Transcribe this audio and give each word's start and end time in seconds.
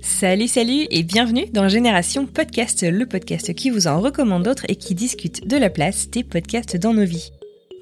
Salut, 0.00 0.48
salut 0.48 0.86
et 0.90 1.02
bienvenue 1.02 1.46
dans 1.52 1.68
Génération 1.68 2.26
Podcast, 2.26 2.82
le 2.82 3.06
podcast 3.06 3.54
qui 3.54 3.70
vous 3.70 3.86
en 3.86 4.00
recommande 4.00 4.42
d'autres 4.42 4.64
et 4.68 4.76
qui 4.76 4.94
discute 4.94 5.46
de 5.46 5.56
la 5.56 5.70
place 5.70 6.10
des 6.10 6.24
podcasts 6.24 6.76
dans 6.76 6.94
nos 6.94 7.04
vies. 7.04 7.30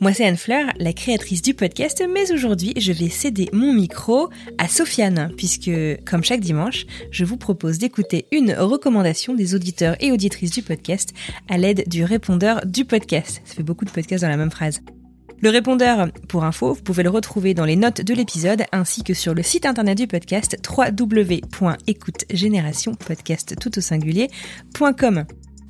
Moi 0.00 0.14
c'est 0.14 0.24
Anne 0.24 0.36
Fleur, 0.38 0.66
la 0.78 0.92
créatrice 0.94 1.42
du 1.42 1.52
podcast, 1.52 2.02
mais 2.12 2.32
aujourd'hui 2.32 2.72
je 2.78 2.92
vais 2.92 3.10
céder 3.10 3.50
mon 3.52 3.72
micro 3.74 4.30
à 4.56 4.68
Sofiane, 4.68 5.30
puisque 5.36 5.70
comme 6.06 6.24
chaque 6.24 6.40
dimanche, 6.40 6.86
je 7.10 7.24
vous 7.24 7.36
propose 7.36 7.78
d'écouter 7.78 8.26
une 8.32 8.52
recommandation 8.52 9.34
des 9.34 9.54
auditeurs 9.54 9.96
et 10.00 10.10
auditrices 10.10 10.52
du 10.52 10.62
podcast 10.62 11.12
à 11.50 11.58
l'aide 11.58 11.86
du 11.86 12.04
répondeur 12.04 12.64
du 12.64 12.86
podcast. 12.86 13.42
Ça 13.44 13.54
fait 13.56 13.62
beaucoup 13.62 13.84
de 13.84 13.90
podcasts 13.90 14.22
dans 14.22 14.30
la 14.30 14.38
même 14.38 14.50
phrase. 14.50 14.80
Le 15.42 15.48
répondeur, 15.48 16.08
pour 16.28 16.44
info, 16.44 16.74
vous 16.74 16.82
pouvez 16.82 17.02
le 17.02 17.08
retrouver 17.08 17.54
dans 17.54 17.64
les 17.64 17.76
notes 17.76 18.02
de 18.02 18.12
l'épisode 18.12 18.64
ainsi 18.72 19.02
que 19.02 19.14
sur 19.14 19.32
le 19.32 19.42
site 19.42 19.64
internet 19.64 19.96
du 19.96 20.06
podcast 20.06 20.58
www.écoutegénérationpodcast 20.68 23.58
tout. 23.58 23.80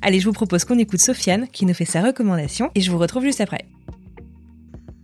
Allez, 0.01 0.19
je 0.19 0.25
vous 0.25 0.33
propose 0.33 0.65
qu'on 0.65 0.77
écoute 0.77 0.99
Sofiane 0.99 1.47
qui 1.47 1.65
nous 1.65 1.73
fait 1.73 1.85
sa 1.85 2.01
recommandation 2.01 2.69
et 2.75 2.81
je 2.81 2.91
vous 2.91 2.97
retrouve 2.97 3.23
juste 3.23 3.39
après. 3.39 3.65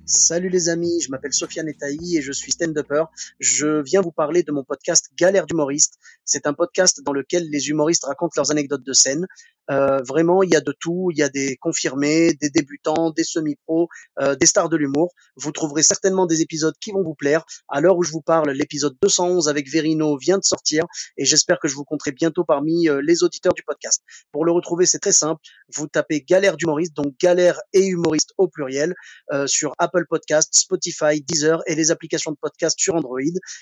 Salut 0.06 0.50
les 0.50 0.68
amis, 0.70 1.02
je 1.02 1.10
m'appelle 1.12 1.34
Sofiane 1.34 1.68
Etaï 1.68 2.18
et 2.18 2.22
je 2.22 2.32
suis 2.32 2.54
stand-upper. 2.54 3.04
Je 3.40 3.82
viens 3.82 4.02
vous 4.02 4.14
parler 4.14 4.42
de 4.42 4.54
mon 4.54 4.64
podcast 4.64 5.10
Galère 5.18 5.46
d'humoriste. 5.46 6.00
C'est 6.24 6.48
un 6.48 6.54
podcast 6.54 7.02
dans 7.04 7.12
lequel 7.14 7.50
les 7.50 7.70
humoristes 7.70 8.06
racontent 8.06 8.34
leurs 8.38 8.52
anecdotes 8.52 8.86
de 8.86 8.94
scène. 8.94 9.28
Euh, 9.70 10.02
vraiment, 10.08 10.44
il 10.44 10.50
y 10.50 10.56
a 10.56 10.62
de 10.62 10.74
tout. 10.80 11.10
Il 11.12 11.18
y 11.18 11.24
a 11.24 11.30
des 11.30 11.58
confirmés, 11.58 12.34
des 12.34 12.50
débutants, 12.50 13.12
des 13.12 13.24
semi-pros, 13.24 13.88
euh, 14.20 14.36
des 14.36 14.46
stars 14.46 14.70
de 14.70 14.78
l'humour. 14.78 15.14
Vous 15.36 15.52
trouverez 15.52 15.84
certainement 15.84 16.26
des 16.26 16.42
épisodes 16.42 16.76
qui 16.80 16.92
vont 16.92 17.04
vous 17.04 17.16
plaire. 17.16 17.44
À 17.68 17.82
l'heure 17.82 17.98
où 17.98 18.04
je 18.04 18.12
vous 18.12 18.22
parle, 18.22 18.52
l'épisode 18.52 18.96
211 19.02 19.48
avec 19.50 19.70
Verino 19.70 20.18
vient 20.18 20.38
de 20.38 20.44
sortir 20.44 20.86
et 21.18 21.26
j'espère 21.26 21.60
que 21.60 21.68
je 21.68 21.76
vous 21.76 21.84
compterai 21.84 22.12
bientôt 22.12 22.44
parmi 22.44 22.88
euh, 22.88 23.02
les 23.04 23.24
auditeurs 23.24 23.54
du 23.54 23.64
podcast. 23.64 24.04
Pour 24.32 24.46
le 24.46 24.52
retrouver, 24.52 24.86
c'est 24.86 25.00
très 25.00 25.12
simple. 25.12 25.42
Vous 25.74 25.88
tapez 25.88 26.22
Galère 26.22 26.58
d'humoriste, 26.58 26.94
donc 26.96 27.14
Galère 27.20 27.60
et 27.74 27.86
humoriste 27.86 28.34
au 28.38 28.48
pluriel, 28.48 28.94
euh, 29.34 29.48
sur 29.48 29.74
Apple 29.78 30.06
Podcast, 30.10 30.54
Spotify, 30.54 31.22
Deezer 31.22 31.62
et 31.68 31.76
les 31.76 31.92
applications 31.92 32.32
de 32.32 32.38
podcast 32.40 32.78
sur 32.80 32.96
Android. 32.96 33.20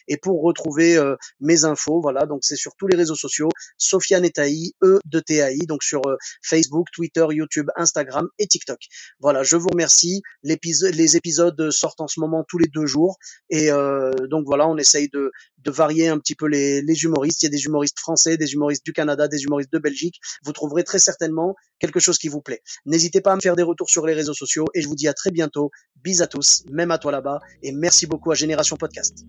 Et 0.08 0.18
pour 0.18 0.42
retrouver 0.42 1.02
mes 1.40 1.66
infos, 1.66 2.02
voilà, 2.02 2.26
donc 2.26 2.40
c'est 2.44 2.56
sur 2.56 2.74
tous 2.78 2.88
les 2.88 2.98
réseaux 2.98 3.16
sociaux, 3.16 3.50
Sofiane 3.78 4.26
Etaï, 4.26 4.74
E 4.84 5.00
de 5.06 5.20
TAI, 5.20 5.58
donc 5.68 5.84
sur 5.84 5.95
euh, 6.08 6.18
Facebook, 6.42 6.88
Twitter, 6.94 7.26
YouTube, 7.30 7.68
Instagram 7.76 8.28
et 8.40 8.48
TikTok. 8.48 8.80
Voilà, 9.20 9.44
je 9.44 9.56
vous 9.56 9.70
remercie. 9.70 10.22
les 10.44 11.18
épisodes 11.18 11.72
sortent 11.72 12.02
en 12.02 12.08
ce 12.08 12.20
moment 12.20 12.44
tous 12.48 12.58
les 12.58 12.68
deux 12.68 12.86
jours. 12.86 13.18
Et 13.50 13.72
euh, 13.72 14.12
donc 14.30 14.46
voilà, 14.46 14.68
on 14.68 14.78
essaye 14.78 15.10
de, 15.10 15.32
varier 15.68 16.10
un 16.10 16.20
petit 16.20 16.36
peu 16.36 16.46
les, 16.46 16.84
les 16.84 17.04
humoristes. 17.04 17.42
Il 17.42 17.46
y 17.46 17.48
a 17.48 17.50
des 17.50 17.66
humoristes 17.66 18.00
français, 18.00 18.38
des 18.38 18.54
humoristes 18.54 18.86
du 18.86 18.94
Canada, 18.94 19.28
des 19.28 19.44
humoristes 19.44 19.74
de 19.74 19.80
Belgique. 19.80 20.20
Vous 20.44 20.54
trouverez 20.54 20.84
très 20.84 21.00
certainement 21.00 21.56
quelque 21.80 22.00
chose 22.00 22.20
qui 22.20 22.28
vous 22.28 22.42
plaît. 22.42 22.62
N'hésitez 22.86 23.20
pas 23.20 23.32
à 23.32 23.36
me 23.36 23.42
faire 23.42 23.56
des 23.56 23.64
retours 23.64 23.90
sur 23.90 24.06
les 24.06 24.14
réseaux 24.14 24.36
sociaux 24.36 24.66
et 24.76 24.82
je 24.82 24.88
vous 24.88 24.96
dis 24.96 25.08
à 25.08 25.14
très 25.14 25.32
bientôt. 25.32 25.72
Bis 26.04 26.22
à 26.22 26.28
tous, 26.28 26.64
même 26.70 26.92
à 26.92 27.00
toi 27.00 27.12
là-bas 27.12 27.40
et 27.64 27.72
merci 27.72 28.06
beaucoup 28.06 28.32
à 28.32 28.36
Génération 28.36 28.78
Podcast. 28.78 29.26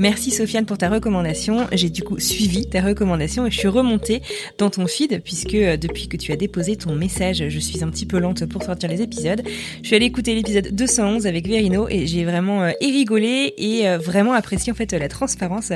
Merci 0.00 0.30
Sofiane 0.30 0.64
pour 0.64 0.78
ta 0.78 0.88
recommandation. 0.88 1.66
J'ai 1.72 1.90
du 1.90 2.02
coup 2.02 2.18
suivi 2.18 2.66
ta 2.66 2.80
recommandation 2.80 3.46
et 3.46 3.50
je 3.50 3.58
suis 3.58 3.68
remontée 3.68 4.22
dans 4.56 4.70
ton 4.70 4.86
feed 4.86 5.22
puisque 5.22 5.52
euh, 5.52 5.76
depuis 5.76 6.08
que 6.08 6.16
tu 6.16 6.32
as 6.32 6.36
déposé 6.36 6.76
ton 6.76 6.94
message, 6.94 7.46
je 7.46 7.58
suis 7.58 7.84
un 7.84 7.90
petit 7.90 8.06
peu 8.06 8.18
lente 8.18 8.46
pour 8.46 8.62
sortir 8.62 8.88
les 8.88 9.02
épisodes. 9.02 9.42
Je 9.82 9.86
suis 9.86 9.94
allée 9.94 10.06
écouter 10.06 10.34
l'épisode 10.34 10.68
211 10.72 11.26
avec 11.26 11.46
Verino 11.46 11.86
et 11.90 12.06
j'ai 12.06 12.24
vraiment 12.24 12.62
euh, 12.62 12.70
rigolé 12.80 13.52
et 13.58 13.86
euh, 13.86 13.98
vraiment 13.98 14.32
apprécié 14.32 14.72
en 14.72 14.74
fait 14.74 14.90
la 14.94 15.08
transparence 15.08 15.70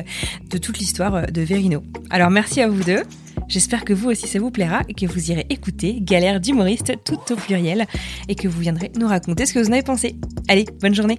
de 0.48 0.56
toute 0.56 0.78
l'histoire 0.78 1.30
de 1.30 1.42
Verino. 1.42 1.82
Alors 2.08 2.30
merci 2.30 2.62
à 2.62 2.68
vous 2.68 2.82
deux. 2.82 3.02
J'espère 3.48 3.84
que 3.84 3.92
vous 3.92 4.08
aussi 4.08 4.26
ça 4.26 4.38
vous 4.38 4.50
plaira 4.50 4.84
et 4.88 4.94
que 4.94 5.04
vous 5.04 5.32
irez 5.32 5.44
écouter 5.50 5.98
Galère 6.00 6.40
d'humoriste 6.40 6.94
tout 7.04 7.20
au 7.30 7.36
pluriel 7.36 7.84
et 8.30 8.36
que 8.36 8.48
vous 8.48 8.58
viendrez 8.58 8.90
nous 8.98 9.06
raconter 9.06 9.44
ce 9.44 9.52
que 9.52 9.58
vous 9.58 9.68
en 9.68 9.72
avez 9.72 9.82
pensé. 9.82 10.16
Allez, 10.48 10.64
bonne 10.80 10.94
journée 10.94 11.18